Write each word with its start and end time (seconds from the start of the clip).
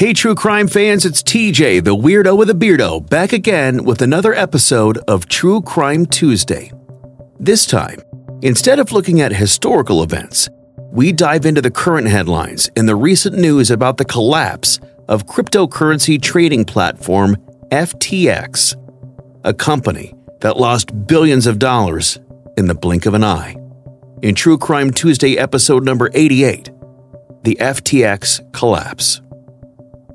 Hey, 0.00 0.14
true 0.14 0.34
crime 0.34 0.66
fans, 0.66 1.04
it's 1.04 1.22
TJ, 1.22 1.84
the 1.84 1.94
weirdo 1.94 2.34
with 2.34 2.48
a 2.48 2.54
beardo, 2.54 3.06
back 3.10 3.34
again 3.34 3.84
with 3.84 4.00
another 4.00 4.32
episode 4.32 4.96
of 5.06 5.28
True 5.28 5.60
Crime 5.60 6.06
Tuesday. 6.06 6.72
This 7.38 7.66
time, 7.66 8.00
instead 8.40 8.78
of 8.78 8.92
looking 8.92 9.20
at 9.20 9.30
historical 9.30 10.02
events, 10.02 10.48
we 10.90 11.12
dive 11.12 11.44
into 11.44 11.60
the 11.60 11.70
current 11.70 12.08
headlines 12.08 12.70
and 12.76 12.88
the 12.88 12.96
recent 12.96 13.36
news 13.36 13.70
about 13.70 13.98
the 13.98 14.06
collapse 14.06 14.80
of 15.06 15.26
cryptocurrency 15.26 16.18
trading 16.18 16.64
platform 16.64 17.36
FTX, 17.70 18.76
a 19.44 19.52
company 19.52 20.14
that 20.40 20.56
lost 20.56 21.06
billions 21.08 21.46
of 21.46 21.58
dollars 21.58 22.18
in 22.56 22.68
the 22.68 22.74
blink 22.74 23.04
of 23.04 23.12
an 23.12 23.22
eye. 23.22 23.54
In 24.22 24.34
True 24.34 24.56
Crime 24.56 24.92
Tuesday, 24.92 25.36
episode 25.36 25.84
number 25.84 26.08
88, 26.14 26.70
the 27.42 27.58
FTX 27.60 28.50
collapse. 28.54 29.20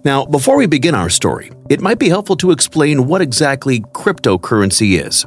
Now, 0.06 0.24
before 0.24 0.56
we 0.56 0.68
begin 0.68 0.94
our 0.94 1.10
story, 1.10 1.52
it 1.68 1.82
might 1.82 1.98
be 1.98 2.10
helpful 2.10 2.36
to 2.38 2.52
explain 2.52 3.08
what 3.08 3.24
exactly 3.24 3.80
cryptocurrency 3.80 5.04
is. 5.04 5.26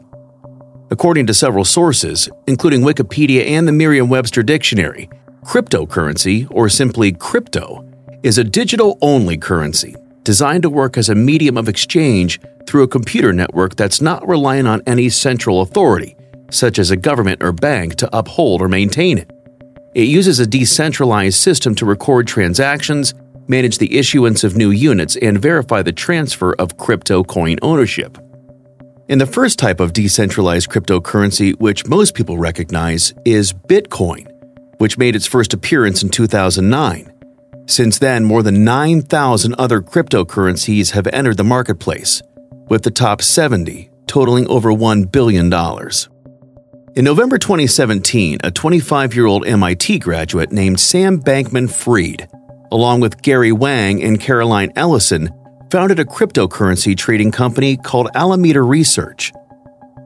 According 0.93 1.27
to 1.27 1.35
several 1.35 1.65
sources, 1.65 2.29
including 2.47 2.83
Wikipedia 2.83 3.45
and 3.45 3.67
the 3.67 3.73
Merriam 3.73 4.09
Webster 4.09 4.45
Dictionary, 4.45 5.11
cryptocurrency, 5.45 6.47
or 6.53 6.69
simply 6.69 7.11
crypto, 7.11 7.85
is 8.23 8.39
a 8.39 8.45
digital 8.45 8.97
only 9.03 9.37
currency 9.37 9.97
designed 10.23 10.63
to 10.63 10.71
work 10.71 10.97
as 10.97 11.09
a 11.09 11.15
medium 11.15 11.57
of 11.57 11.69
exchange 11.69 12.41
through 12.65 12.85
a 12.85 12.89
computer 12.89 13.33
network 13.33 13.75
that's 13.75 14.01
not 14.01 14.27
reliant 14.29 14.69
on 14.69 14.81
any 14.87 15.09
central 15.09 15.61
authority, 15.61 16.15
such 16.53 16.79
as 16.79 16.93
a 16.93 16.97
government 16.97 17.43
or 17.43 17.51
bank, 17.51 17.97
to 17.97 18.17
uphold 18.17 18.63
or 18.63 18.69
maintain 18.69 19.19
it. 19.19 19.29
It 19.97 20.07
uses 20.07 20.39
a 20.39 20.47
decentralized 20.47 21.41
system 21.41 21.75
to 21.77 21.85
record 21.85 22.29
transactions 22.29 23.13
manage 23.49 23.79
the 23.79 23.99
issuance 23.99 24.45
of 24.45 24.57
new 24.57 24.71
units, 24.71 25.17
and 25.17 25.41
verify 25.41 25.83
the 25.83 25.93
transfer 25.93 26.53
of 26.55 26.77
crypto 26.77 27.25
coin 27.25 27.57
ownership. 27.63 28.19
And 29.09 29.21
the 29.21 29.27
first 29.27 29.59
type 29.59 29.81
of 29.81 29.95
decentralized 29.95 30.69
cryptocurrency, 30.69 31.59
which 31.59 31.87
most 31.87 32.15
people 32.15 32.39
recognize, 32.39 33.15
is 33.25 33.53
Bitcoin, 33.53 34.31
which 34.77 34.99
made 34.99 35.17
its 35.17 35.27
first 35.27 35.55
appearance 35.55 36.03
in 36.03 36.11
2009. 36.11 37.13
Since 37.67 37.99
then, 37.99 38.25
more 38.25 38.43
than 38.43 38.65
9,000 38.65 39.55
other 39.55 39.81
cryptocurrencies 39.81 40.91
have 40.91 41.07
entered 41.09 41.39
the 41.39 41.45
marketplace, 41.45 42.23
with 42.69 42.83
the 42.83 42.91
top 42.91 43.23
70 43.23 43.91
totaling 44.07 44.47
over 44.49 44.71
$1 44.71 45.13
billion. 45.13 45.53
In 46.97 47.05
November 47.05 47.39
2017, 47.39 48.39
a 48.43 48.51
25 48.51 49.15
year 49.15 49.27
old 49.27 49.47
MIT 49.47 49.99
graduate 50.01 50.51
named 50.51 50.81
Sam 50.81 51.21
Bankman 51.21 51.71
Fried 51.71 52.29
along 52.71 53.01
with 53.01 53.23
Gary 53.23 53.53
Wang 53.53 54.03
and 54.03 54.21
Caroline 54.21 54.73
Ellison, 54.77 55.31
founded 55.71 55.99
a 55.99 56.05
cryptocurrency 56.05 56.97
trading 56.97 57.31
company 57.31 57.77
called 57.77 58.09
Alameda 58.15 58.63
Research. 58.63 59.33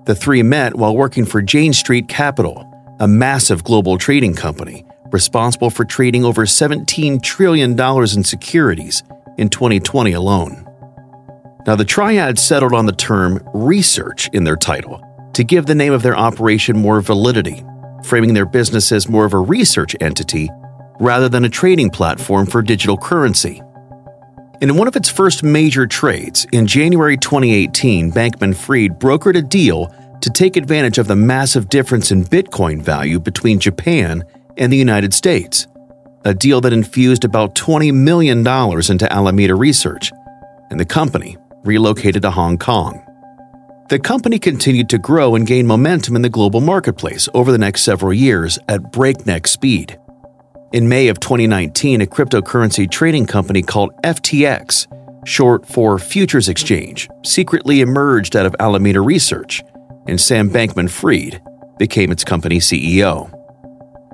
The 0.07 0.15
three 0.15 0.43
met 0.43 0.75
while 0.75 0.97
working 0.97 1.25
for 1.25 1.41
Jane 1.41 1.73
Street 1.73 2.09
Capital, 2.09 2.69
a 2.99 3.07
massive 3.07 3.65
global 3.65 3.99
trading 3.99 4.35
company 4.35 4.85
responsible 5.13 5.71
for 5.71 5.85
trading 5.85 6.25
over 6.25 6.47
$17 6.47 7.23
trillion 7.23 7.79
in 7.79 8.25
securities 8.25 9.03
in 9.39 9.49
2020 9.49 10.13
alone. 10.13 10.67
Now, 11.67 11.77
the 11.77 11.85
triad 11.85 12.39
settled 12.39 12.73
on 12.73 12.87
the 12.87 12.93
term 12.93 13.41
research 13.55 14.29
in 14.33 14.45
their 14.45 14.57
title 14.57 15.01
to 15.35 15.45
give 15.45 15.67
the 15.67 15.75
name 15.75 15.93
of 15.93 16.03
their 16.03 16.17
operation 16.17 16.77
more 16.77 17.01
validity, 17.01 17.65
framing 18.05 18.35
their 18.35 18.47
business 18.47 18.91
as 18.91 19.09
more 19.09 19.25
of 19.25 19.33
a 19.33 19.39
research 19.39 19.95
entity 20.01 20.51
rather 21.01 21.29
than 21.29 21.45
a 21.45 21.49
trading 21.49 21.91
platform 21.91 22.47
for 22.47 22.63
digital 22.63 22.97
currency. 22.97 23.63
In 24.61 24.77
one 24.77 24.87
of 24.87 24.95
its 24.95 25.09
first 25.09 25.43
major 25.43 25.87
trades, 25.87 26.47
in 26.53 26.67
January 26.67 27.17
2018, 27.17 28.13
Bankman 28.13 28.55
Fried 28.55 29.01
brokered 29.01 29.37
a 29.37 29.43
deal 29.43 29.93
to 30.21 30.31
take 30.31 30.57
advantage 30.57 30.99
of 30.99 31.09
the 31.09 31.17
massive 31.17 31.69
difference 31.69 32.13
in 32.13 32.25
Bitcoin 32.25 32.81
value 32.81 33.19
between 33.19 33.59
Japan 33.59 34.23
and 34.57 34.73
the 34.73 34.77
United 34.77 35.13
States, 35.13 35.67
a 36.25 36.33
deal 36.33 36.61
that 36.61 36.73
infused 36.73 37.25
about 37.25 37.57
$20 37.57 37.93
million 37.93 38.39
into 38.39 39.13
Alameda 39.13 39.57
Research, 39.57 40.13
and 40.71 40.79
the 40.79 40.85
company 40.85 41.37
relocated 41.65 42.23
to 42.23 42.31
Hong 42.31 42.57
Kong. 42.57 43.05
The 43.89 43.99
company 43.99 44.39
continued 44.39 44.89
to 44.91 44.99
grow 44.99 45.35
and 45.35 45.47
gain 45.47 45.67
momentum 45.67 46.15
in 46.17 46.23
the 46.23 46.29
global 46.29 46.61
marketplace 46.61 47.29
over 47.35 47.51
the 47.51 47.59
next 47.59 47.83
several 47.83 48.13
years 48.13 48.59
at 48.69 48.93
breakneck 48.93 49.49
speed. 49.49 49.99
In 50.73 50.89
May 50.89 51.09
of 51.09 51.21
2019, 51.21 52.01
a 52.01 52.07
cryptocurrency 52.07 52.91
trading 52.91 53.27
company 53.27 53.61
called 53.61 53.93
FTX, 54.05 54.87
short 55.27 55.69
for 55.69 55.99
Futures 55.99 56.49
Exchange, 56.49 57.11
secretly 57.27 57.83
emerged 57.83 58.35
out 58.37 58.47
of 58.47 58.57
Alameda 58.59 59.03
Research, 59.03 59.63
and 60.07 60.19
Sam 60.19 60.49
Bankman 60.49 60.89
Fried 60.89 61.43
became 61.79 62.11
its 62.11 62.25
company 62.25 62.59
CEO. 62.59 63.31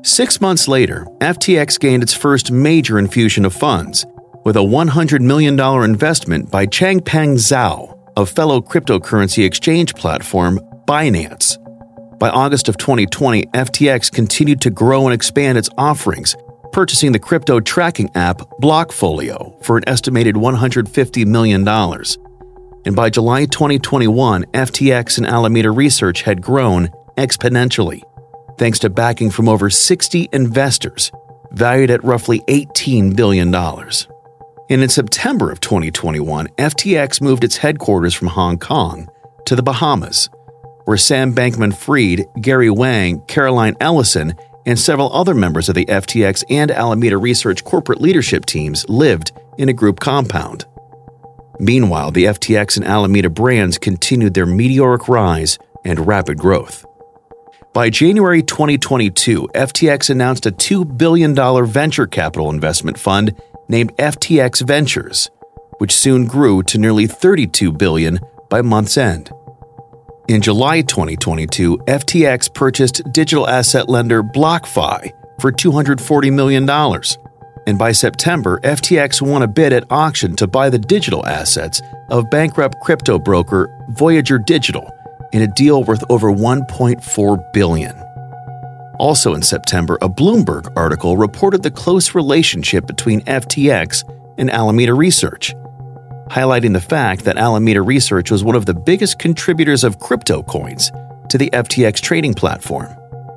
Six 0.04 0.40
months 0.40 0.66
later, 0.66 1.06
FTX 1.20 1.78
gained 1.78 2.02
its 2.02 2.12
first 2.12 2.50
major 2.50 2.98
infusion 2.98 3.44
of 3.44 3.54
funds 3.54 4.04
with 4.44 4.56
a 4.56 4.60
$100 4.60 5.20
million 5.20 5.60
investment 5.88 6.50
by 6.50 6.66
Changpeng 6.66 7.36
Zhao 7.36 7.96
of 8.16 8.30
fellow 8.30 8.60
cryptocurrency 8.60 9.44
exchange 9.44 9.94
platform 9.94 10.58
Binance. 10.86 11.56
By 12.18 12.30
August 12.30 12.68
of 12.68 12.78
2020, 12.78 13.44
FTX 13.44 14.10
continued 14.10 14.60
to 14.62 14.70
grow 14.70 15.04
and 15.06 15.14
expand 15.14 15.56
its 15.56 15.70
offerings 15.78 16.34
purchasing 16.78 17.10
the 17.10 17.18
crypto 17.18 17.58
tracking 17.58 18.08
app 18.14 18.38
Blockfolio 18.62 19.60
for 19.64 19.78
an 19.78 19.82
estimated 19.88 20.36
$150 20.36 21.26
million. 21.26 21.66
And 22.86 22.94
by 22.94 23.10
July 23.10 23.46
2021, 23.46 24.44
FTX 24.44 25.18
and 25.18 25.26
Alameda 25.26 25.72
Research 25.72 26.22
had 26.22 26.40
grown 26.40 26.90
exponentially, 27.16 28.02
thanks 28.58 28.78
to 28.78 28.90
backing 28.90 29.28
from 29.28 29.48
over 29.48 29.68
60 29.68 30.28
investors, 30.32 31.10
valued 31.50 31.90
at 31.90 32.04
roughly 32.04 32.42
$18 32.42 33.16
billion. 33.16 33.52
And 33.52 34.80
in 34.80 34.88
September 34.88 35.50
of 35.50 35.58
2021, 35.58 36.46
FTX 36.58 37.20
moved 37.20 37.42
its 37.42 37.56
headquarters 37.56 38.14
from 38.14 38.28
Hong 38.28 38.56
Kong 38.56 39.08
to 39.46 39.56
the 39.56 39.64
Bahamas, 39.64 40.30
where 40.84 40.96
Sam 40.96 41.34
Bankman 41.34 41.74
Fried, 41.74 42.24
Gary 42.40 42.70
Wang, 42.70 43.20
Caroline 43.22 43.74
Ellison, 43.80 44.36
and 44.68 44.78
several 44.78 45.10
other 45.14 45.32
members 45.32 45.70
of 45.70 45.74
the 45.74 45.86
FTX 45.86 46.44
and 46.50 46.70
Alameda 46.70 47.16
Research 47.16 47.64
corporate 47.64 48.02
leadership 48.02 48.44
teams 48.44 48.86
lived 48.86 49.32
in 49.56 49.70
a 49.70 49.72
group 49.72 49.98
compound. 49.98 50.66
Meanwhile, 51.58 52.10
the 52.10 52.26
FTX 52.26 52.76
and 52.76 52.84
Alameda 52.84 53.30
brands 53.30 53.78
continued 53.78 54.34
their 54.34 54.44
meteoric 54.44 55.08
rise 55.08 55.58
and 55.86 56.06
rapid 56.06 56.36
growth. 56.36 56.84
By 57.72 57.88
January 57.88 58.42
2022, 58.42 59.48
FTX 59.54 60.10
announced 60.10 60.44
a 60.44 60.52
$2 60.52 60.98
billion 60.98 61.34
venture 61.66 62.06
capital 62.06 62.50
investment 62.50 62.98
fund 62.98 63.34
named 63.70 63.96
FTX 63.96 64.66
Ventures, 64.66 65.30
which 65.78 65.96
soon 65.96 66.26
grew 66.26 66.62
to 66.64 66.76
nearly 66.76 67.06
32 67.06 67.72
billion 67.72 68.20
by 68.50 68.60
month's 68.60 68.98
end. 68.98 69.30
In 70.28 70.42
July 70.42 70.82
2022, 70.82 71.78
FTX 71.86 72.52
purchased 72.52 73.00
digital 73.12 73.48
asset 73.48 73.88
lender 73.88 74.22
BlockFi 74.22 75.10
for 75.40 75.50
$240 75.50 76.30
million. 76.30 76.68
And 77.66 77.78
by 77.78 77.92
September, 77.92 78.60
FTX 78.60 79.22
won 79.22 79.42
a 79.42 79.48
bid 79.48 79.72
at 79.72 79.90
auction 79.90 80.36
to 80.36 80.46
buy 80.46 80.68
the 80.68 80.78
digital 80.78 81.24
assets 81.24 81.80
of 82.10 82.28
bankrupt 82.28 82.78
crypto 82.82 83.18
broker 83.18 83.74
Voyager 83.92 84.38
Digital 84.38 84.94
in 85.32 85.40
a 85.40 85.46
deal 85.54 85.82
worth 85.84 86.04
over 86.10 86.30
1.4 86.30 87.52
billion. 87.54 87.96
Also 88.98 89.32
in 89.32 89.40
September, 89.40 89.96
a 90.02 90.10
Bloomberg 90.10 90.70
article 90.76 91.16
reported 91.16 91.62
the 91.62 91.70
close 91.70 92.14
relationship 92.14 92.86
between 92.86 93.22
FTX 93.22 94.04
and 94.36 94.50
Alameda 94.50 94.92
Research 94.92 95.54
highlighting 96.28 96.72
the 96.72 96.80
fact 96.80 97.24
that 97.24 97.36
Alameda 97.36 97.82
Research 97.82 98.30
was 98.30 98.44
one 98.44 98.54
of 98.54 98.66
the 98.66 98.74
biggest 98.74 99.18
contributors 99.18 99.84
of 99.84 99.98
crypto 99.98 100.42
coins 100.42 100.90
to 101.30 101.38
the 101.38 101.50
FTX 101.50 102.00
trading 102.00 102.34
platform. 102.34 102.88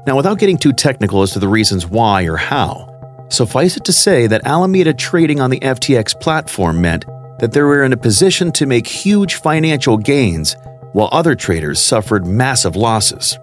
Now, 0.06 0.18
without 0.18 0.40
getting 0.40 0.58
too 0.58 0.74
technical 0.74 1.22
as 1.22 1.32
to 1.32 1.40
the 1.40 1.48
reasons 1.48 1.86
why 1.86 2.24
or 2.24 2.38
how, 2.38 2.88
suffice 3.30 3.78
it 3.78 3.86
to 3.86 3.94
say 3.94 4.28
that 4.28 4.46
Alameda 4.46 4.94
trading 4.94 5.40
on 5.40 5.50
the 5.50 5.60
FTX 5.60 6.20
platform 6.20 6.82
meant 6.82 7.06
that 7.40 7.52
they 7.54 7.62
were 7.62 7.84
in 7.84 7.94
a 7.94 7.98
position 7.98 8.52
to 8.54 8.66
make 8.66 8.88
huge 8.88 9.36
financial 9.36 9.98
gains 9.98 10.56
while 10.94 11.10
other 11.12 11.36
traders 11.36 11.82
suffered 11.82 12.26
massive 12.26 12.76
losses. 12.76 13.38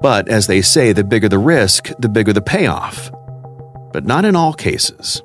But 0.00 0.28
as 0.28 0.46
they 0.46 0.62
say, 0.62 0.92
the 0.92 1.04
bigger 1.04 1.28
the 1.28 1.38
risk, 1.38 1.90
the 1.98 2.08
bigger 2.08 2.32
the 2.32 2.42
payoff. 2.42 3.10
But 3.92 4.04
not 4.04 4.24
in 4.24 4.36
all 4.36 4.52
cases. 4.52 5.22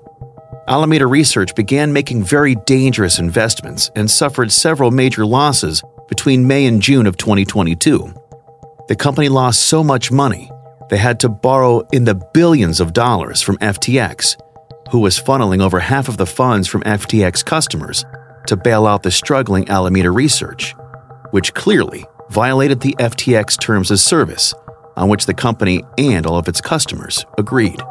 Alameda 0.67 1.07
Research 1.07 1.53
began 1.55 1.91
making 1.91 2.23
very 2.23 2.55
dangerous 2.65 3.19
investments 3.19 3.91
and 3.95 4.09
suffered 4.09 4.49
several 4.49 4.91
major 4.91 5.25
losses 5.25 5.83
between 6.07 6.47
May 6.47 6.65
and 6.65 6.81
June 6.81 7.05
of 7.05 7.17
2022. 7.17 8.13
The 8.87 8.95
company 8.95 9.27
lost 9.27 9.63
so 9.63 9.83
much 9.83 10.09
money, 10.09 10.49
they 10.89 10.97
had 10.97 11.19
to 11.21 11.29
borrow 11.29 11.81
in 11.91 12.05
the 12.05 12.15
billions 12.33 12.79
of 12.79 12.93
dollars 12.93 13.41
from 13.41 13.57
FTX, 13.57 14.37
who 14.91 14.99
was 14.99 15.19
funneling 15.19 15.61
over 15.61 15.79
half 15.81 16.07
of 16.07 16.15
the 16.15 16.25
funds 16.25 16.67
from 16.67 16.83
FTX 16.83 17.43
customers 17.43 18.05
to 18.47 18.55
bail 18.55 18.87
out 18.87 19.03
the 19.03 19.11
struggling 19.11 19.67
Alameda 19.69 20.11
Research, 20.11 20.75
which 21.31 21.53
clearly 21.53 22.05
violated 22.29 22.79
the 22.79 22.95
FTX 22.99 23.59
terms 23.59 23.91
of 23.91 23.99
service 23.99 24.53
on 24.95 25.09
which 25.09 25.25
the 25.25 25.33
company 25.33 25.83
and 25.97 26.25
all 26.25 26.37
of 26.37 26.47
its 26.47 26.61
customers 26.61 27.25
agreed. 27.37 27.81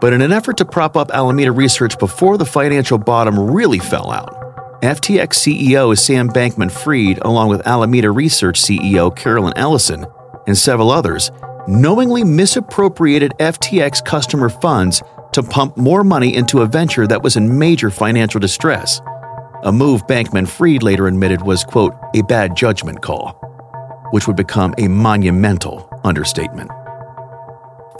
But 0.00 0.14
in 0.14 0.22
an 0.22 0.32
effort 0.32 0.56
to 0.58 0.64
prop 0.64 0.96
up 0.96 1.10
Alameda 1.10 1.52
Research 1.52 1.98
before 1.98 2.38
the 2.38 2.46
financial 2.46 2.96
bottom 2.96 3.38
really 3.38 3.78
fell 3.78 4.10
out, 4.10 4.80
FTX 4.82 5.34
CEO 5.34 5.96
Sam 5.98 6.30
Bankman 6.30 6.70
Fried, 6.70 7.18
along 7.22 7.50
with 7.50 7.66
Alameda 7.66 8.10
Research 8.10 8.60
CEO 8.60 9.14
Carolyn 9.14 9.52
Ellison 9.56 10.06
and 10.46 10.56
several 10.56 10.90
others, 10.90 11.30
knowingly 11.68 12.24
misappropriated 12.24 13.32
FTX 13.38 14.02
customer 14.02 14.48
funds 14.48 15.02
to 15.32 15.42
pump 15.42 15.76
more 15.76 16.02
money 16.02 16.34
into 16.34 16.62
a 16.62 16.66
venture 16.66 17.06
that 17.06 17.22
was 17.22 17.36
in 17.36 17.58
major 17.58 17.90
financial 17.90 18.40
distress. 18.40 19.02
A 19.64 19.70
move 19.70 20.06
Bankman 20.06 20.48
Fried 20.48 20.82
later 20.82 21.06
admitted 21.08 21.42
was, 21.42 21.62
quote, 21.62 21.94
a 22.14 22.22
bad 22.22 22.56
judgment 22.56 23.02
call, 23.02 23.32
which 24.12 24.26
would 24.26 24.36
become 24.36 24.74
a 24.78 24.88
monumental 24.88 25.88
understatement. 26.04 26.70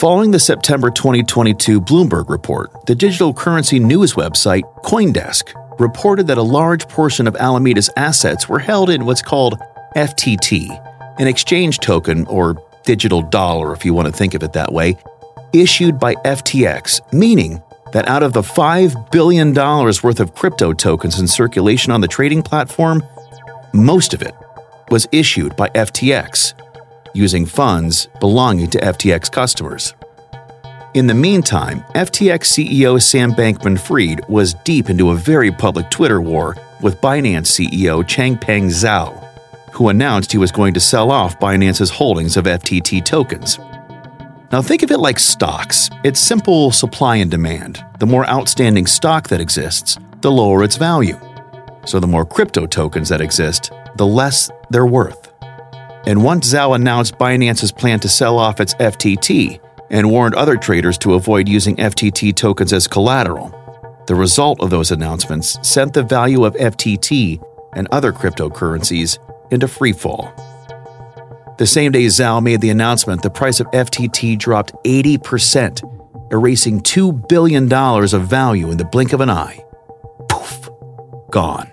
Following 0.01 0.31
the 0.31 0.39
September 0.39 0.89
2022 0.89 1.79
Bloomberg 1.79 2.31
report, 2.31 2.87
the 2.87 2.95
digital 2.95 3.35
currency 3.35 3.79
news 3.79 4.15
website 4.15 4.63
Coindesk 4.83 5.53
reported 5.79 6.27
that 6.29 6.39
a 6.39 6.43
large 6.43 6.89
portion 6.89 7.27
of 7.27 7.37
Alameda's 7.37 7.91
assets 7.99 8.49
were 8.49 8.59
held 8.59 8.89
in 8.89 9.05
what's 9.05 9.21
called 9.21 9.61
FTT, 9.95 10.71
an 11.21 11.27
exchange 11.27 11.81
token 11.81 12.25
or 12.29 12.57
digital 12.85 13.21
dollar, 13.21 13.75
if 13.75 13.85
you 13.85 13.93
want 13.93 14.07
to 14.07 14.13
think 14.13 14.33
of 14.33 14.43
it 14.43 14.55
that 14.55 14.73
way, 14.73 14.97
issued 15.53 15.99
by 15.99 16.15
FTX, 16.15 17.13
meaning 17.13 17.63
that 17.93 18.09
out 18.09 18.23
of 18.23 18.33
the 18.33 18.41
$5 18.41 19.11
billion 19.11 19.53
worth 19.53 20.19
of 20.19 20.35
crypto 20.35 20.73
tokens 20.73 21.21
in 21.21 21.29
circulation 21.29 21.93
on 21.93 22.01
the 22.01 22.09
trading 22.09 22.43
platform, 22.43 23.03
most 23.75 24.15
of 24.15 24.23
it 24.23 24.35
was 24.91 25.07
issued 25.13 25.55
by 25.57 25.69
FTX 25.69 26.55
using 27.15 27.47
funds 27.47 28.09
belonging 28.21 28.69
to 28.71 28.79
FTX 28.79 29.31
customers. 29.31 29.95
In 30.95 31.07
the 31.07 31.15
meantime, 31.15 31.85
FTX 31.95 32.43
CEO 32.43 33.01
Sam 33.01 33.33
Bankman 33.33 33.79
Fried 33.79 34.29
was 34.29 34.55
deep 34.65 34.91
into 34.91 35.11
a 35.11 35.15
very 35.15 35.53
public 35.53 35.89
Twitter 35.89 36.21
war 36.21 36.57
with 36.81 37.01
Binance 37.01 37.47
CEO 37.47 38.03
Changpeng 38.03 38.71
Zhao, 38.71 39.25
who 39.73 39.89
announced 39.89 40.33
he 40.33 40.39
was 40.39 40.51
going 40.51 40.75
to 40.75 40.81
sell 40.81 41.13
off 41.13 41.39
Binance's 41.39 41.91
holdings 41.91 42.37
of 42.37 42.47
FTT 42.47 43.05
tokens. 43.05 43.59
Now, 44.51 44.61
think 44.63 44.83
of 44.83 44.91
it 44.91 44.99
like 44.99 45.21
stocks 45.21 45.91
it's 46.03 46.19
simple 46.19 46.73
supply 46.73 47.17
and 47.17 47.31
demand. 47.31 47.85
The 48.01 48.07
more 48.07 48.29
outstanding 48.29 48.87
stock 48.87 49.29
that 49.29 49.41
exists, 49.41 49.97
the 50.23 50.33
lower 50.33 50.65
its 50.65 50.77
value. 50.77 51.19
So, 51.87 52.01
the 52.01 52.09
more 52.09 52.25
crypto 52.25 52.67
tokens 52.67 53.09
that 53.11 53.21
exist, 53.21 53.71
the 53.97 54.07
less 54.07 54.51
they're 54.71 54.87
worth. 54.87 55.30
And 56.07 56.25
once 56.25 56.53
Zhao 56.53 56.75
announced 56.75 57.19
Binance's 57.19 57.73
plan 57.73 58.01
to 58.01 58.09
sell 58.09 58.39
off 58.39 58.61
its 58.61 58.75
FTT 58.75 59.61
and 59.91 60.11
warned 60.11 60.35
other 60.35 60.57
traders 60.57 60.97
to 60.99 61.15
avoid 61.15 61.49
using 61.49 61.77
FTT 61.77 62.35
tokens 62.35 62.73
as 62.73 62.87
collateral, 62.87 63.55
the 64.07 64.15
result 64.15 64.61
of 64.61 64.71
those 64.71 64.91
announcements 64.91 65.59
sent 65.63 65.93
the 65.93 66.03
value 66.03 66.45
of 66.45 66.55
FTT 66.55 67.43
and 67.75 67.87
other 67.91 68.13
cryptocurrencies 68.13 69.19
into 69.51 69.67
freefall. 69.67 70.33
The 71.59 71.67
same 71.67 71.93
day 71.93 72.07
Zhao 72.07 72.43
made 72.43 72.63
the 72.63 72.71
announcement, 72.71 73.23
the 73.23 73.31
price 73.31 73.61
of 73.61 73.67
FTT 73.69 74.39
dropped 74.39 74.73
80%, 74.85 76.33
erasing 76.33 76.81
$2 76.81 77.29
billion 77.29 77.71
of 77.71 78.27
value 78.27 78.71
in 78.71 78.79
the 78.79 78.85
blink 78.85 79.13
of 79.13 79.21
an 79.21 79.29
eye. 79.29 79.63
Poof, 80.29 80.71
gone. 81.31 81.71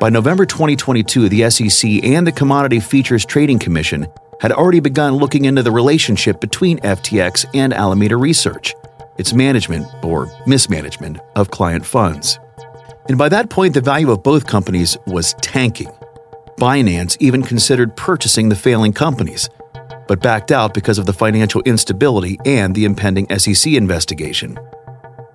By 0.00 0.08
November 0.08 0.46
2022, 0.46 1.28
the 1.28 1.50
SEC 1.50 2.02
and 2.02 2.26
the 2.26 2.32
Commodity 2.32 2.80
Futures 2.80 3.26
Trading 3.26 3.58
Commission 3.58 4.06
had 4.40 4.50
already 4.50 4.80
begun 4.80 5.16
looking 5.16 5.44
into 5.44 5.62
the 5.62 5.70
relationship 5.70 6.40
between 6.40 6.78
FTX 6.78 7.44
and 7.52 7.74
Alameda 7.74 8.16
Research, 8.16 8.74
its 9.18 9.34
management 9.34 9.86
or 10.02 10.32
mismanagement 10.46 11.18
of 11.36 11.50
client 11.50 11.84
funds. 11.84 12.40
And 13.10 13.18
by 13.18 13.28
that 13.28 13.50
point, 13.50 13.74
the 13.74 13.82
value 13.82 14.10
of 14.10 14.22
both 14.22 14.46
companies 14.46 14.96
was 15.06 15.34
tanking. 15.42 15.92
Binance 16.56 17.18
even 17.20 17.42
considered 17.42 17.94
purchasing 17.94 18.48
the 18.48 18.56
failing 18.56 18.94
companies, 18.94 19.50
but 20.08 20.22
backed 20.22 20.50
out 20.50 20.72
because 20.72 20.96
of 20.96 21.04
the 21.04 21.12
financial 21.12 21.60
instability 21.66 22.38
and 22.46 22.74
the 22.74 22.86
impending 22.86 23.26
SEC 23.38 23.74
investigation. 23.74 24.58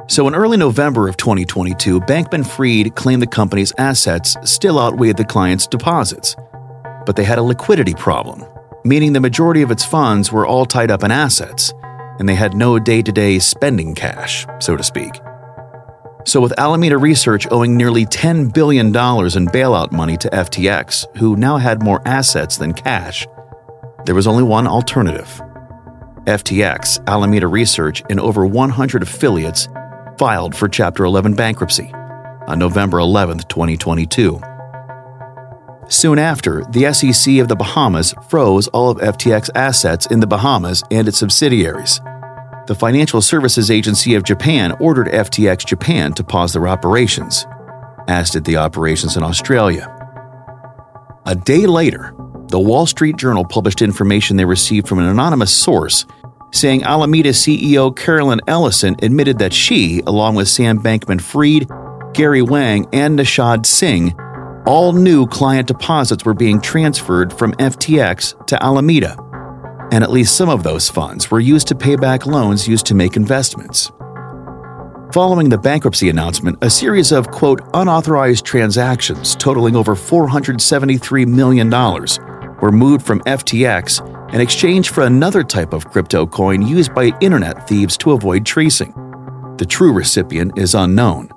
So, 0.07 0.27
in 0.27 0.35
early 0.35 0.57
November 0.57 1.07
of 1.07 1.17
2022, 1.17 1.99
Bankman 2.01 2.45
Fried 2.45 2.95
claimed 2.95 3.23
the 3.23 3.27
company's 3.27 3.73
assets 3.79 4.37
still 4.43 4.79
outweighed 4.79 5.17
the 5.17 5.25
client's 5.25 5.65
deposits. 5.65 6.35
But 7.07 7.15
they 7.15 7.23
had 7.23 7.39
a 7.39 7.43
liquidity 7.43 7.95
problem, 7.95 8.43
meaning 8.83 9.13
the 9.13 9.19
majority 9.19 9.63
of 9.63 9.71
its 9.71 9.83
funds 9.83 10.31
were 10.31 10.45
all 10.45 10.67
tied 10.67 10.91
up 10.91 11.03
in 11.03 11.09
assets, 11.09 11.73
and 12.19 12.29
they 12.29 12.35
had 12.35 12.53
no 12.53 12.77
day 12.77 13.01
to 13.01 13.11
day 13.11 13.39
spending 13.39 13.95
cash, 13.95 14.45
so 14.59 14.77
to 14.77 14.83
speak. 14.83 15.11
So, 16.23 16.39
with 16.39 16.59
Alameda 16.59 16.99
Research 16.99 17.47
owing 17.49 17.75
nearly 17.75 18.05
$10 18.05 18.53
billion 18.53 18.87
in 18.87 18.93
bailout 18.93 19.91
money 19.91 20.17
to 20.17 20.29
FTX, 20.29 21.17
who 21.17 21.35
now 21.35 21.57
had 21.57 21.81
more 21.81 22.07
assets 22.07 22.57
than 22.57 22.73
cash, 22.73 23.25
there 24.05 24.15
was 24.15 24.27
only 24.27 24.43
one 24.43 24.67
alternative. 24.67 25.41
FTX, 26.25 27.07
Alameda 27.07 27.47
Research, 27.47 28.03
and 28.09 28.19
over 28.19 28.45
100 28.45 29.01
affiliates 29.01 29.67
filed 30.17 30.55
for 30.55 30.67
Chapter 30.67 31.05
11 31.05 31.33
bankruptcy 31.33 31.91
on 32.47 32.59
November 32.59 32.99
11, 32.99 33.39
2022. 33.39 34.39
Soon 35.87 36.17
after, 36.17 36.63
the 36.71 36.91
SEC 36.93 37.37
of 37.37 37.47
the 37.47 37.55
Bahamas 37.55 38.13
froze 38.29 38.67
all 38.69 38.89
of 38.89 38.97
FTX 38.97 39.49
assets 39.55 40.07
in 40.07 40.19
the 40.19 40.27
Bahamas 40.27 40.83
and 40.89 41.07
its 41.07 41.19
subsidiaries. 41.19 41.99
The 42.67 42.75
Financial 42.75 43.21
Services 43.21 43.69
Agency 43.69 44.15
of 44.15 44.23
Japan 44.23 44.71
ordered 44.79 45.07
FTX 45.07 45.65
Japan 45.65 46.13
to 46.13 46.23
pause 46.23 46.53
their 46.53 46.67
operations, 46.67 47.45
as 48.07 48.31
did 48.31 48.45
the 48.45 48.57
operations 48.57 49.17
in 49.17 49.23
Australia. 49.23 49.91
A 51.27 51.35
day 51.35 51.67
later, 51.67 52.15
the 52.47 52.59
Wall 52.59 52.85
Street 52.85 53.17
Journal 53.17 53.45
published 53.45 53.81
information 53.81 54.37
they 54.37 54.45
received 54.45 54.87
from 54.87 54.99
an 54.99 55.05
anonymous 55.05 55.53
source 55.53 56.05
saying 56.55 56.83
Alameda 56.83 57.29
CEO 57.29 57.95
Carolyn 57.95 58.39
Ellison 58.47 58.95
admitted 59.01 59.39
that 59.39 59.53
she, 59.53 60.01
along 60.07 60.35
with 60.35 60.47
Sam 60.47 60.79
Bankman 60.79 61.21
Fried, 61.21 61.67
Gary 62.13 62.41
Wang, 62.41 62.87
and 62.93 63.19
Nishad 63.19 63.65
Singh, 63.65 64.13
all 64.65 64.93
knew 64.93 65.27
client 65.27 65.67
deposits 65.67 66.23
were 66.23 66.33
being 66.33 66.61
transferred 66.61 67.33
from 67.33 67.51
FTX 67.53 68.47
to 68.47 68.63
Alameda, 68.63 69.17
and 69.91 70.03
at 70.03 70.11
least 70.11 70.35
some 70.35 70.49
of 70.49 70.63
those 70.63 70.89
funds 70.89 71.29
were 71.29 71.41
used 71.41 71.67
to 71.67 71.75
pay 71.75 71.97
back 71.97 72.25
loans 72.25 72.67
used 72.67 72.85
to 72.85 72.95
make 72.95 73.17
investments. 73.17 73.91
Following 75.13 75.49
the 75.49 75.57
bankruptcy 75.57 76.09
announcement, 76.09 76.57
a 76.61 76.69
series 76.69 77.11
of, 77.11 77.29
quote, 77.31 77.61
unauthorized 77.73 78.45
transactions 78.45 79.35
totaling 79.35 79.75
over 79.75 79.93
$473 79.93 81.27
million 81.27 81.69
were 82.61 82.71
moved 82.71 83.05
from 83.05 83.21
FTX 83.21 84.14
in 84.35 84.41
exchange 84.41 84.89
for 84.89 85.05
another 85.05 85.45
type 85.45 85.71
of 85.71 85.89
crypto 85.89 86.27
coin 86.27 86.61
used 86.61 86.93
by 86.93 87.13
internet 87.21 87.65
thieves 87.69 87.97
to 87.97 88.11
avoid 88.11 88.45
tracing. 88.45 88.91
The 89.57 89.65
true 89.65 89.93
recipient 89.93 90.57
is 90.57 90.75
unknown, 90.75 91.29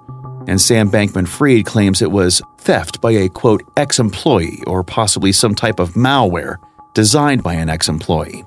and 0.49 0.61
Sam 0.61 0.91
Bankman 0.91 1.29
Fried 1.29 1.65
claims 1.65 2.03
it 2.03 2.11
was 2.11 2.43
theft 2.59 3.01
by 3.01 3.13
a 3.13 3.29
quote 3.29 3.63
ex 3.77 4.01
employee 4.01 4.65
or 4.67 4.83
possibly 4.83 5.31
some 5.31 5.55
type 5.55 5.79
of 5.79 5.93
malware 5.93 6.57
designed 6.93 7.45
by 7.45 7.55
an 7.55 7.69
ex 7.69 7.89
employee. 7.89 8.45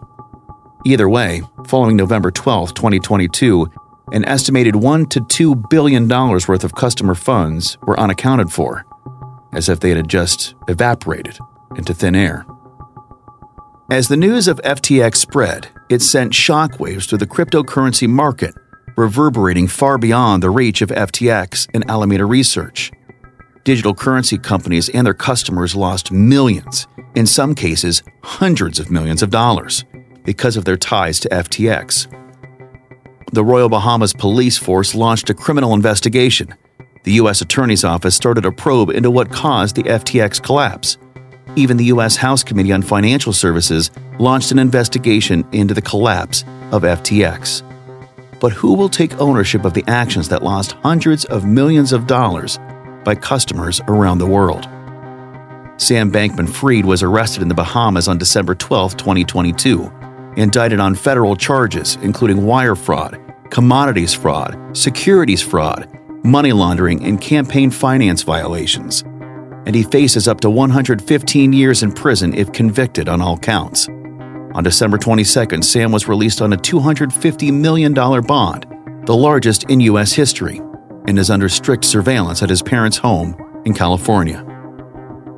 Either 0.83 1.07
way, 1.07 1.43
following 1.65 1.95
November 1.95 2.29
12, 2.29 2.73
2022, 2.73 3.71
an 4.11 4.25
estimated 4.25 4.75
1 4.75 5.05
to 5.05 5.21
2 5.21 5.55
billion 5.69 6.09
dollars 6.09 6.49
worth 6.49 6.65
of 6.65 6.75
customer 6.75 7.15
funds 7.15 7.77
were 7.83 7.97
unaccounted 7.97 8.51
for, 8.51 8.85
as 9.53 9.69
if 9.69 9.79
they 9.79 9.91
had 9.91 10.09
just 10.09 10.55
evaporated 10.67 11.39
into 11.77 11.93
thin 11.93 12.15
air. 12.15 12.45
As 13.91 14.07
the 14.07 14.15
news 14.15 14.47
of 14.47 14.61
FTX 14.61 15.17
spread, 15.17 15.67
it 15.89 16.01
sent 16.01 16.31
shockwaves 16.31 17.09
through 17.09 17.17
the 17.17 17.27
cryptocurrency 17.27 18.07
market, 18.07 18.55
reverberating 18.95 19.67
far 19.67 19.97
beyond 19.97 20.41
the 20.41 20.49
reach 20.49 20.81
of 20.81 20.91
FTX 20.91 21.67
and 21.73 21.83
Alameda 21.91 22.23
Research. 22.23 22.89
Digital 23.65 23.93
currency 23.93 24.37
companies 24.37 24.87
and 24.87 25.05
their 25.05 25.13
customers 25.13 25.75
lost 25.75 26.09
millions, 26.09 26.87
in 27.15 27.27
some 27.27 27.53
cases, 27.53 28.01
hundreds 28.23 28.79
of 28.79 28.91
millions 28.91 29.21
of 29.21 29.29
dollars, 29.29 29.83
because 30.23 30.55
of 30.55 30.63
their 30.63 30.77
ties 30.77 31.19
to 31.19 31.27
FTX. 31.27 32.07
The 33.33 33.43
Royal 33.43 33.67
Bahamas 33.67 34.13
Police 34.13 34.57
Force 34.57 34.95
launched 34.95 35.29
a 35.29 35.33
criminal 35.33 35.73
investigation. 35.73 36.55
The 37.03 37.11
U.S. 37.23 37.41
Attorney's 37.41 37.83
Office 37.83 38.15
started 38.15 38.45
a 38.45 38.53
probe 38.53 38.91
into 38.91 39.11
what 39.11 39.33
caused 39.33 39.75
the 39.75 39.83
FTX 39.83 40.41
collapse 40.41 40.97
even 41.55 41.77
the 41.77 41.85
U.S. 41.85 42.15
House 42.15 42.43
Committee 42.43 42.71
on 42.71 42.81
Financial 42.81 43.33
Services 43.33 43.91
launched 44.19 44.51
an 44.51 44.59
investigation 44.59 45.47
into 45.51 45.73
the 45.73 45.81
collapse 45.81 46.43
of 46.71 46.83
FTX. 46.83 47.63
But 48.39 48.53
who 48.53 48.73
will 48.73 48.89
take 48.89 49.19
ownership 49.19 49.65
of 49.65 49.73
the 49.73 49.83
actions 49.87 50.29
that 50.29 50.43
lost 50.43 50.73
hundreds 50.83 51.25
of 51.25 51.45
millions 51.45 51.93
of 51.93 52.07
dollars 52.07 52.59
by 53.03 53.15
customers 53.15 53.81
around 53.87 54.17
the 54.17 54.27
world? 54.27 54.67
Sam 55.77 56.11
Bankman 56.11 56.47
Fried 56.47 56.85
was 56.85 57.03
arrested 57.03 57.41
in 57.41 57.47
the 57.47 57.55
Bahamas 57.55 58.07
on 58.07 58.17
December 58.17 58.55
12, 58.55 58.97
2022, 58.97 59.91
indicted 60.37 60.79
on 60.79 60.95
federal 60.95 61.35
charges 61.35 61.97
including 62.01 62.45
wire 62.45 62.75
fraud, 62.75 63.19
commodities 63.49 64.13
fraud, 64.13 64.57
securities 64.77 65.41
fraud, 65.41 65.89
money 66.23 66.51
laundering, 66.51 67.03
and 67.03 67.19
campaign 67.19 67.71
finance 67.71 68.23
violations. 68.23 69.03
And 69.65 69.75
he 69.75 69.83
faces 69.83 70.27
up 70.27 70.41
to 70.41 70.49
115 70.49 71.53
years 71.53 71.83
in 71.83 71.91
prison 71.91 72.33
if 72.33 72.51
convicted 72.51 73.07
on 73.07 73.21
all 73.21 73.37
counts. 73.37 73.87
On 74.53 74.63
December 74.63 74.97
22nd, 74.97 75.63
Sam 75.63 75.91
was 75.91 76.07
released 76.07 76.41
on 76.41 76.51
a 76.51 76.57
$250 76.57 77.53
million 77.53 77.93
bond, 77.93 78.65
the 79.05 79.15
largest 79.15 79.69
in 79.69 79.79
U.S. 79.81 80.11
history, 80.11 80.57
and 81.07 81.17
is 81.17 81.29
under 81.29 81.47
strict 81.47 81.85
surveillance 81.85 82.43
at 82.43 82.49
his 82.49 82.61
parents' 82.61 82.97
home 82.97 83.61
in 83.65 83.73
California. 83.73 84.45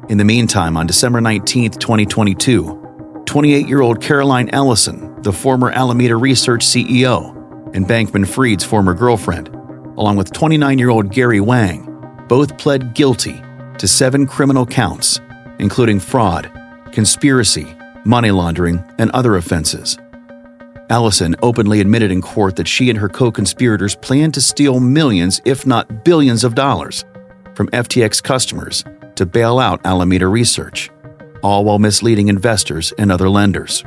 In 0.09 0.17
the 0.17 0.25
meantime, 0.25 0.75
on 0.77 0.87
December 0.87 1.21
19, 1.21 1.71
2022, 1.71 3.23
28 3.25 3.67
year 3.67 3.81
old 3.81 4.01
Caroline 4.01 4.49
Ellison, 4.49 5.21
the 5.21 5.31
former 5.31 5.71
Alameda 5.71 6.15
Research 6.15 6.65
CEO 6.65 7.35
and 7.75 7.87
Bankman 7.87 8.27
Fried's 8.27 8.63
former 8.63 8.93
girlfriend, 8.93 9.49
along 9.97 10.17
with 10.17 10.33
29 10.33 10.79
year 10.79 10.89
old 10.89 11.11
Gary 11.11 11.39
Wang, 11.39 12.25
both 12.27 12.57
pled 12.57 12.93
guilty 12.93 13.41
to 13.79 13.87
seven 13.87 14.25
criminal 14.27 14.65
counts, 14.65 15.19
including 15.59 15.99
fraud, 15.99 16.51
conspiracy, 16.91 17.75
money 18.05 18.31
laundering, 18.31 18.83
and 18.97 19.11
other 19.11 19.35
offenses. 19.35 19.97
Ellison 20.89 21.35
openly 21.41 21.79
admitted 21.79 22.11
in 22.11 22.21
court 22.21 22.55
that 22.57 22.67
she 22.67 22.89
and 22.89 22.99
her 22.99 23.09
co 23.09 23.31
conspirators 23.31 23.95
planned 23.95 24.33
to 24.33 24.41
steal 24.41 24.79
millions, 24.79 25.41
if 25.45 25.65
not 25.65 26.03
billions, 26.03 26.43
of 26.43 26.55
dollars 26.55 27.05
from 27.55 27.67
FTX 27.69 28.21
customers 28.21 28.83
to 29.15 29.25
bail 29.25 29.59
out 29.59 29.85
Alameda 29.85 30.27
Research, 30.27 30.89
all 31.41 31.65
while 31.65 31.79
misleading 31.79 32.27
investors 32.27 32.93
and 32.97 33.11
other 33.11 33.29
lenders. 33.29 33.83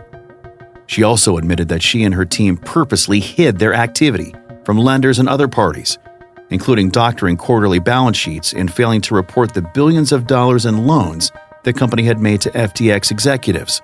She 0.87 1.03
also 1.03 1.37
admitted 1.37 1.69
that 1.69 1.83
she 1.83 2.05
and 2.05 2.15
her 2.15 2.25
team 2.25 2.57
purposely 2.57 3.21
hid 3.21 3.59
their 3.59 3.75
activity 3.75 4.35
from 4.65 4.79
lenders 4.79 5.19
and 5.19 5.29
other 5.29 5.49
parties, 5.49 5.99
including 6.51 6.91
doctoring 6.91 7.37
quarterly 7.37 7.79
balance 7.79 8.17
sheets 8.17 8.53
and 8.53 8.73
failing 8.73 9.01
to 9.03 9.15
report 9.15 9.55
the 9.55 9.63
billions 9.63 10.13
of 10.13 10.27
dollars 10.27 10.67
in 10.67 10.87
loans 10.87 11.33
the 11.65 11.73
company 11.73 12.05
had 12.05 12.21
made 12.21 12.41
to 12.41 12.51
FTX 12.51 13.11
executives, 13.11 13.83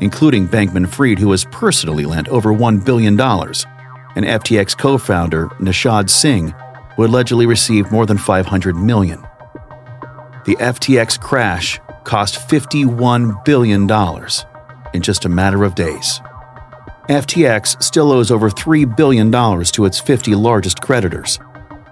including 0.00 0.46
Bankman 0.46 0.86
Fried, 0.86 1.18
who 1.18 1.30
has 1.30 1.46
personally 1.46 2.04
lent 2.04 2.28
over 2.28 2.52
$1 2.52 2.84
billion, 2.84 3.18
and 3.18 4.26
FTX 4.42 4.76
co 4.76 4.98
founder 4.98 5.46
Nishad 5.58 6.10
Singh, 6.10 6.54
who 6.96 7.04
allegedly 7.04 7.46
received 7.46 7.90
more 7.90 8.04
than 8.04 8.18
500 8.18 8.76
million 8.76 9.24
the 10.44 10.56
FTX 10.56 11.18
crash 11.18 11.80
cost 12.04 12.48
$51 12.48 13.44
billion 13.44 13.90
in 14.92 15.02
just 15.02 15.24
a 15.24 15.28
matter 15.28 15.64
of 15.64 15.74
days. 15.74 16.20
FTX 17.08 17.82
still 17.82 18.12
owes 18.12 18.30
over 18.30 18.50
$3 18.50 18.96
billion 18.96 19.30
to 19.30 19.84
its 19.84 20.00
50 20.00 20.34
largest 20.34 20.80
creditors, 20.80 21.38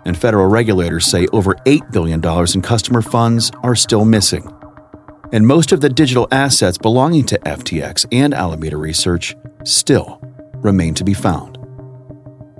and 0.04 0.16
federal 0.16 0.46
regulators 0.46 1.06
say 1.06 1.26
over 1.28 1.54
$8 1.66 1.92
billion 1.92 2.20
in 2.54 2.62
customer 2.62 3.02
funds 3.02 3.50
are 3.62 3.76
still 3.76 4.04
missing. 4.04 4.50
And 5.32 5.46
most 5.46 5.72
of 5.72 5.80
the 5.80 5.88
digital 5.88 6.28
assets 6.30 6.76
belonging 6.76 7.24
to 7.26 7.38
FTX 7.40 8.06
and 8.12 8.34
Alameda 8.34 8.76
Research 8.76 9.34
still 9.64 10.20
remain 10.56 10.94
to 10.94 11.04
be 11.04 11.14
found. 11.14 11.56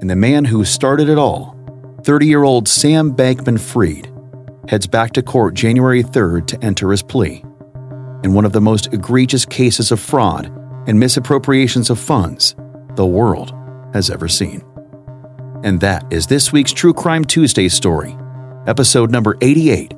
And 0.00 0.08
the 0.08 0.16
man 0.16 0.44
who 0.44 0.64
started 0.64 1.08
it 1.08 1.18
all, 1.18 1.56
30 2.04 2.26
year 2.26 2.42
old 2.42 2.66
Sam 2.66 3.14
Bankman 3.14 3.60
Fried, 3.60 4.10
heads 4.68 4.86
back 4.86 5.12
to 5.12 5.22
court 5.22 5.54
January 5.54 6.02
3rd 6.02 6.46
to 6.48 6.64
enter 6.64 6.90
his 6.90 7.02
plea. 7.02 7.44
In 8.24 8.34
one 8.34 8.44
of 8.44 8.52
the 8.52 8.60
most 8.60 8.92
egregious 8.92 9.44
cases 9.44 9.92
of 9.92 10.00
fraud 10.00 10.46
and 10.86 10.98
misappropriations 10.98 11.90
of 11.90 11.98
funds 11.98 12.56
the 12.94 13.06
world 13.06 13.52
has 13.92 14.10
ever 14.10 14.28
seen. 14.28 14.62
And 15.64 15.80
that 15.80 16.04
is 16.12 16.26
this 16.26 16.52
week's 16.52 16.72
True 16.72 16.92
Crime 16.92 17.24
Tuesday 17.24 17.68
story, 17.68 18.16
episode 18.66 19.10
number 19.10 19.36
88 19.40 19.94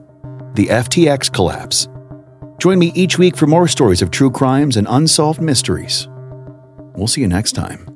The 0.54 0.66
FTX 0.66 1.32
Collapse. 1.32 1.88
Join 2.58 2.78
me 2.78 2.92
each 2.94 3.18
week 3.18 3.36
for 3.36 3.46
more 3.46 3.66
stories 3.66 4.02
of 4.02 4.10
true 4.10 4.30
crimes 4.30 4.76
and 4.76 4.86
unsolved 4.90 5.40
mysteries. 5.40 6.08
We'll 6.94 7.08
see 7.08 7.22
you 7.22 7.28
next 7.28 7.52
time. 7.52 7.93